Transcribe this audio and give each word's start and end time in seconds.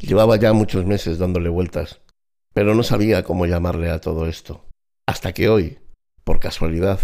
Llevaba 0.00 0.36
ya 0.36 0.52
muchos 0.52 0.86
meses 0.86 1.18
dándole 1.18 1.48
vueltas, 1.48 2.00
pero 2.54 2.74
no 2.74 2.82
sabía 2.82 3.24
cómo 3.24 3.46
llamarle 3.46 3.90
a 3.90 4.00
todo 4.00 4.26
esto. 4.26 4.64
Hasta 5.06 5.32
que 5.32 5.48
hoy, 5.48 5.78
por 6.24 6.38
casualidad, 6.38 7.00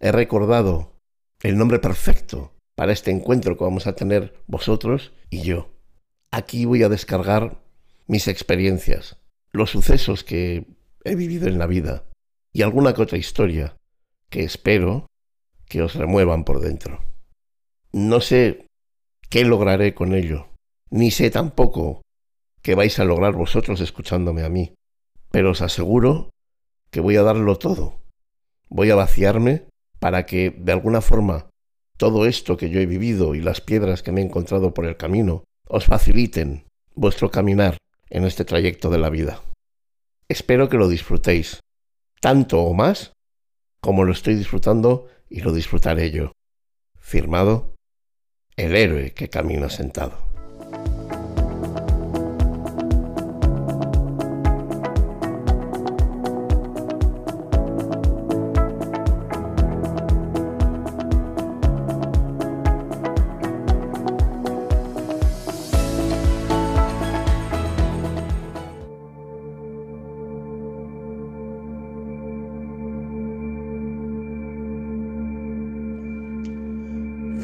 he 0.00 0.10
recordado 0.10 1.00
el 1.42 1.56
nombre 1.56 1.78
perfecto 1.78 2.52
para 2.74 2.92
este 2.92 3.10
encuentro 3.10 3.56
que 3.56 3.64
vamos 3.64 3.86
a 3.86 3.94
tener 3.94 4.34
vosotros 4.46 5.12
y 5.30 5.42
yo. 5.42 5.70
Aquí 6.30 6.64
voy 6.64 6.82
a 6.82 6.88
descargar 6.88 7.62
mis 8.06 8.26
experiencias, 8.26 9.16
los 9.52 9.70
sucesos 9.70 10.24
que 10.24 10.66
he 11.04 11.14
vivido 11.14 11.46
en 11.46 11.58
la 11.58 11.66
vida 11.66 12.04
y 12.52 12.62
alguna 12.62 12.94
que 12.94 13.02
otra 13.02 13.18
historia 13.18 13.76
que 14.28 14.42
espero 14.42 15.06
que 15.66 15.82
os 15.82 15.94
remuevan 15.94 16.44
por 16.44 16.60
dentro. 16.60 17.04
No 17.92 18.20
sé 18.20 18.66
qué 19.30 19.44
lograré 19.44 19.94
con 19.94 20.14
ello, 20.14 20.48
ni 20.90 21.12
sé 21.12 21.30
tampoco 21.30 22.03
qué 22.64 22.74
vais 22.74 22.98
a 22.98 23.04
lograr 23.04 23.34
vosotros 23.34 23.80
escuchándome 23.82 24.42
a 24.42 24.48
mí, 24.48 24.74
pero 25.30 25.50
os 25.50 25.60
aseguro 25.60 26.30
que 26.90 27.00
voy 27.00 27.16
a 27.16 27.22
darlo 27.22 27.56
todo. 27.56 28.00
Voy 28.68 28.90
a 28.90 28.94
vaciarme 28.94 29.68
para 30.00 30.24
que, 30.24 30.50
de 30.50 30.72
alguna 30.72 31.02
forma, 31.02 31.50
todo 31.98 32.24
esto 32.26 32.56
que 32.56 32.70
yo 32.70 32.80
he 32.80 32.86
vivido 32.86 33.34
y 33.34 33.42
las 33.42 33.60
piedras 33.60 34.02
que 34.02 34.12
me 34.12 34.22
he 34.22 34.24
encontrado 34.24 34.72
por 34.72 34.86
el 34.86 34.96
camino 34.96 35.44
os 35.68 35.84
faciliten 35.84 36.64
vuestro 36.94 37.30
caminar 37.30 37.76
en 38.08 38.24
este 38.24 38.46
trayecto 38.46 38.88
de 38.88 38.98
la 38.98 39.10
vida. 39.10 39.42
Espero 40.28 40.70
que 40.70 40.78
lo 40.78 40.88
disfrutéis, 40.88 41.60
tanto 42.20 42.62
o 42.62 42.72
más 42.72 43.12
como 43.82 44.04
lo 44.04 44.12
estoy 44.12 44.36
disfrutando 44.36 45.08
y 45.28 45.40
lo 45.40 45.52
disfrutaré 45.52 46.10
yo. 46.10 46.32
Firmado, 46.98 47.74
el 48.56 48.74
héroe 48.74 49.12
que 49.12 49.28
camina 49.28 49.68
sentado. 49.68 50.33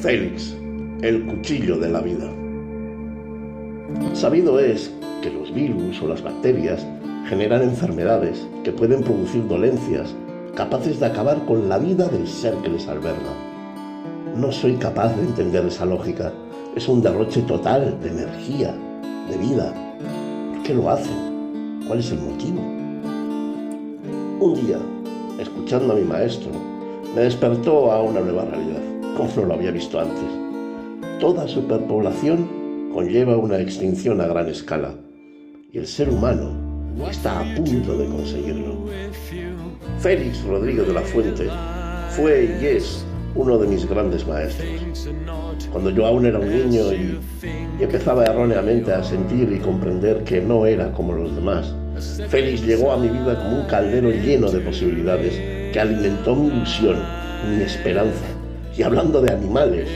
Félix, 0.00 0.56
el 1.02 1.26
cuchillo 1.26 1.76
de 1.76 1.90
la 1.90 2.00
vida. 2.00 2.26
Sabido 4.14 4.58
es 4.58 4.90
que 5.20 5.30
los 5.30 5.52
virus 5.52 6.00
o 6.00 6.08
las 6.08 6.22
bacterias 6.22 6.86
generan 7.28 7.60
enfermedades 7.60 8.46
que 8.64 8.72
pueden 8.72 9.02
producir 9.02 9.46
dolencias 9.46 10.14
capaces 10.54 11.00
de 11.00 11.06
acabar 11.06 11.44
con 11.44 11.68
la 11.68 11.76
vida 11.76 12.08
del 12.08 12.26
ser 12.26 12.54
que 12.62 12.70
les 12.70 12.88
alberga. 12.88 13.34
No 14.36 14.50
soy 14.50 14.76
capaz 14.76 15.14
de 15.16 15.22
entender 15.22 15.66
esa 15.66 15.84
lógica. 15.84 16.32
Es 16.74 16.88
un 16.88 17.02
derroche 17.02 17.42
total 17.42 17.98
de 18.00 18.08
energía, 18.08 18.74
de 19.28 19.36
vida. 19.36 19.74
¿Por 20.54 20.62
qué 20.62 20.74
lo 20.74 20.88
hacen? 20.88 21.82
¿Cuál 21.86 21.98
es 21.98 22.10
el 22.10 22.20
motivo? 22.20 22.62
Un 24.40 24.54
día, 24.66 24.78
escuchando 25.38 25.92
a 25.92 25.96
mi 25.96 26.04
maestro, 26.04 26.52
me 27.14 27.20
despertó 27.20 27.92
a 27.92 28.02
una 28.02 28.20
nueva 28.20 28.46
realidad 28.46 28.89
como 29.20 29.36
no 29.36 29.46
lo 29.48 29.54
había 29.54 29.70
visto 29.70 30.00
antes. 30.00 30.24
Toda 31.20 31.46
superpoblación 31.46 32.90
conlleva 32.94 33.36
una 33.36 33.58
extinción 33.58 34.18
a 34.20 34.26
gran 34.26 34.48
escala 34.48 34.94
y 35.70 35.78
el 35.78 35.86
ser 35.86 36.08
humano 36.08 36.52
está 37.10 37.40
a 37.40 37.54
punto 37.54 37.98
de 37.98 38.06
conseguirlo. 38.06 38.86
Félix 39.98 40.42
Rodríguez 40.44 40.86
de 40.86 40.94
la 40.94 41.02
Fuente 41.02 41.48
fue 42.16 42.56
y 42.60 42.64
es 42.64 43.04
uno 43.34 43.58
de 43.58 43.68
mis 43.68 43.86
grandes 43.86 44.26
maestros. 44.26 45.10
Cuando 45.70 45.90
yo 45.90 46.06
aún 46.06 46.24
era 46.24 46.38
un 46.38 46.48
niño 46.48 46.90
y, 46.92 47.18
y, 47.78 47.82
empezaba 47.82 48.24
erróneamente 48.24 48.92
a 48.92 49.04
sentir 49.04 49.52
y 49.52 49.58
comprender 49.58 50.24
que 50.24 50.40
no 50.40 50.64
era 50.64 50.90
como 50.92 51.12
los 51.12 51.34
demás, 51.34 51.74
Félix 52.28 52.62
llegó 52.62 52.92
a 52.92 52.96
mi 52.96 53.08
vida 53.08 53.38
como 53.38 53.60
un 53.60 53.66
caldero 53.66 54.10
lleno 54.10 54.50
de 54.50 54.60
posibilidades 54.60 55.34
que 55.72 55.78
alimentó 55.78 56.34
mi 56.34 56.48
ilusión, 56.48 56.96
mi 57.50 57.62
esperanza 57.62 58.39
y 58.80 58.82
hablando 58.82 59.20
de 59.20 59.30
animales, 59.30 59.90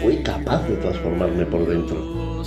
fue 0.00 0.22
capaz 0.22 0.66
de 0.66 0.76
transformarme 0.76 1.44
por 1.44 1.68
dentro. 1.68 2.42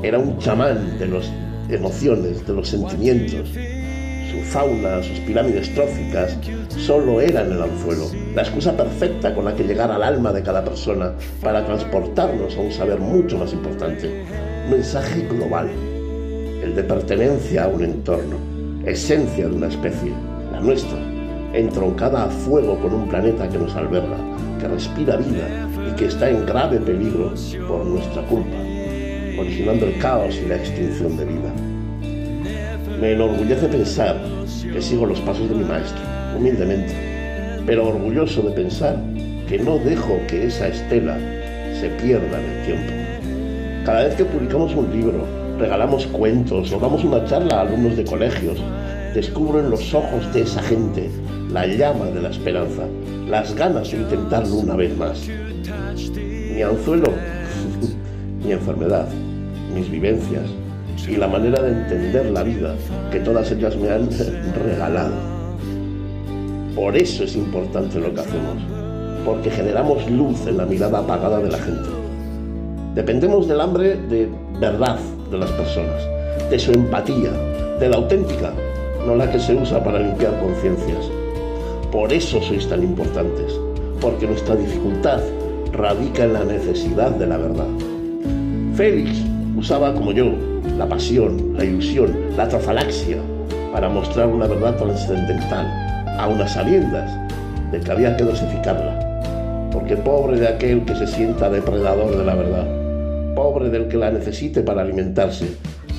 Era 0.00 0.16
un 0.16 0.38
chamán 0.38 0.96
de 0.96 1.08
las 1.08 1.28
emociones, 1.68 2.46
de 2.46 2.52
los 2.52 2.68
sentimientos. 2.68 3.48
Su 3.50 4.40
fauna, 4.44 5.02
sus 5.02 5.18
pirámides 5.26 5.74
tróficas, 5.74 6.38
solo 6.68 7.20
eran 7.20 7.50
el 7.50 7.60
anzuelo, 7.60 8.04
la 8.32 8.42
excusa 8.42 8.76
perfecta 8.76 9.34
con 9.34 9.46
la 9.46 9.56
que 9.56 9.64
llegar 9.64 9.90
al 9.90 10.04
alma 10.04 10.32
de 10.32 10.44
cada 10.44 10.62
persona 10.62 11.14
para 11.42 11.66
transportarnos 11.66 12.56
a 12.56 12.60
un 12.60 12.70
saber 12.70 13.00
mucho 13.00 13.38
más 13.38 13.52
importante, 13.52 14.22
mensaje 14.70 15.26
global, 15.26 15.68
el 16.62 16.76
de 16.76 16.84
pertenencia 16.84 17.64
a 17.64 17.66
un 17.66 17.82
entorno, 17.82 18.36
esencia 18.86 19.48
de 19.48 19.52
una 19.56 19.66
especie, 19.66 20.12
la 20.52 20.60
nuestra, 20.60 21.17
entroncada 21.52 22.24
a 22.24 22.28
fuego 22.28 22.78
con 22.78 22.94
un 22.94 23.08
planeta 23.08 23.48
que 23.48 23.58
nos 23.58 23.74
alberga, 23.74 24.16
que 24.60 24.68
respira 24.68 25.16
vida 25.16 25.48
y 25.88 25.94
que 25.96 26.06
está 26.06 26.28
en 26.28 26.44
grave 26.44 26.78
peligro 26.78 27.32
por 27.66 27.86
nuestra 27.86 28.22
culpa, 28.22 28.56
originando 29.38 29.86
el 29.86 29.98
caos 29.98 30.36
y 30.36 30.48
la 30.48 30.56
extinción 30.56 31.16
de 31.16 31.24
vida. 31.24 31.52
Me 33.00 33.12
enorgullece 33.12 33.68
pensar 33.68 34.20
que 34.72 34.82
sigo 34.82 35.06
los 35.06 35.20
pasos 35.20 35.48
de 35.48 35.54
mi 35.54 35.64
maestro, 35.64 36.02
humildemente, 36.36 36.92
pero 37.64 37.88
orgulloso 37.88 38.42
de 38.42 38.50
pensar 38.52 38.96
que 39.48 39.58
no 39.58 39.78
dejo 39.78 40.20
que 40.28 40.46
esa 40.46 40.68
estela 40.68 41.16
se 41.80 41.88
pierda 42.02 42.40
en 42.40 42.50
el 42.50 42.66
tiempo. 42.66 42.92
Cada 43.84 44.04
vez 44.04 44.16
que 44.16 44.24
publicamos 44.24 44.74
un 44.74 44.90
libro, 44.90 45.24
regalamos 45.58 46.06
cuentos 46.08 46.72
o 46.72 46.78
damos 46.78 47.04
una 47.04 47.24
charla 47.24 47.56
a 47.56 47.60
alumnos 47.62 47.96
de 47.96 48.04
colegios, 48.04 48.58
descubro 49.14 49.60
en 49.60 49.70
los 49.70 49.94
ojos 49.94 50.32
de 50.32 50.42
esa 50.42 50.62
gente 50.62 51.10
la 51.50 51.66
llama 51.66 52.06
de 52.06 52.22
la 52.22 52.28
esperanza, 52.28 52.82
las 53.28 53.54
ganas 53.54 53.90
de 53.90 53.98
intentarlo 53.98 54.56
una 54.56 54.76
vez 54.76 54.96
más. 54.96 55.28
Mi 56.54 56.62
anzuelo, 56.62 57.12
mi 58.44 58.52
enfermedad, 58.52 59.08
mis 59.74 59.90
vivencias 59.90 60.44
y 61.08 61.16
la 61.16 61.28
manera 61.28 61.62
de 61.62 61.72
entender 61.72 62.26
la 62.26 62.42
vida 62.42 62.74
que 63.10 63.20
todas 63.20 63.50
ellas 63.50 63.76
me 63.76 63.90
han 63.90 64.08
regalado. 64.64 65.14
Por 66.74 66.96
eso 66.96 67.24
es 67.24 67.34
importante 67.34 67.98
lo 67.98 68.12
que 68.14 68.20
hacemos, 68.20 68.62
porque 69.24 69.50
generamos 69.50 70.08
luz 70.10 70.46
en 70.46 70.58
la 70.58 70.66
mirada 70.66 70.98
apagada 70.98 71.40
de 71.40 71.50
la 71.50 71.58
gente. 71.58 71.88
Dependemos 72.94 73.48
del 73.48 73.60
hambre 73.60 73.96
de 73.96 74.28
verdad 74.60 74.98
de 75.30 75.38
las 75.38 75.50
personas, 75.52 76.02
de 76.50 76.58
su 76.58 76.72
empatía, 76.72 77.30
de 77.78 77.88
la 77.88 77.96
auténtica, 77.96 78.52
no 79.06 79.16
la 79.16 79.30
que 79.30 79.38
se 79.38 79.54
usa 79.54 79.82
para 79.82 80.00
limpiar 80.00 80.38
conciencias. 80.40 81.10
Por 81.90 82.12
eso 82.12 82.40
sois 82.42 82.68
tan 82.68 82.82
importantes, 82.82 83.58
porque 84.00 84.26
nuestra 84.26 84.56
dificultad 84.56 85.20
radica 85.72 86.24
en 86.24 86.32
la 86.32 86.44
necesidad 86.44 87.10
de 87.12 87.26
la 87.26 87.38
verdad. 87.38 87.68
Félix 88.74 89.22
usaba, 89.56 89.94
como 89.94 90.12
yo, 90.12 90.32
la 90.76 90.88
pasión, 90.88 91.54
la 91.56 91.64
ilusión, 91.64 92.14
la 92.36 92.48
trafalaxia 92.48 93.18
para 93.72 93.88
mostrar 93.88 94.28
una 94.28 94.46
verdad 94.46 94.76
trascendental, 94.76 95.66
a 96.18 96.28
unas 96.28 96.52
sabiendas 96.52 97.10
de 97.70 97.80
que 97.80 97.90
había 97.92 98.16
que 98.16 98.24
dosificarla. 98.24 98.98
Porque 99.72 99.96
pobre 99.96 100.40
de 100.40 100.48
aquel 100.48 100.84
que 100.84 100.94
se 100.94 101.06
sienta 101.06 101.50
depredador 101.50 102.16
de 102.16 102.24
la 102.24 102.34
verdad, 102.34 103.34
pobre 103.34 103.68
del 103.68 103.88
que 103.88 103.96
la 103.96 104.10
necesite 104.10 104.62
para 104.62 104.82
alimentarse, 104.82 105.46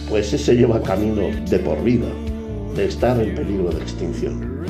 pues 0.10 0.34
ese 0.34 0.56
lleva 0.56 0.81
camino 0.81 1.22
de 1.50 1.60
por 1.60 1.81
vida, 1.84 2.07
estar 2.86 3.22
en 3.22 3.36
peligro 3.36 3.70
de 3.72 3.81
extinción. 3.81 4.66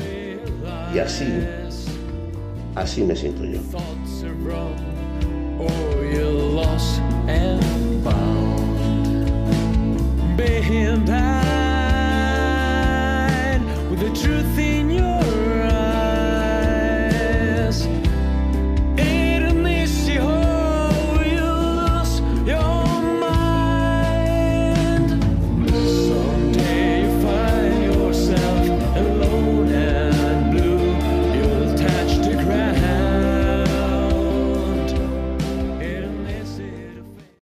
Y 0.94 0.98
así, 0.98 1.26
así 2.74 3.02
me 3.02 3.14
siento 3.14 3.44
yo. 3.44 3.60
the 14.00 14.08
truth 14.14 14.69